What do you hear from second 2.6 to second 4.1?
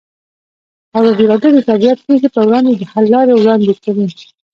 د حل لارې وړاندې کړي.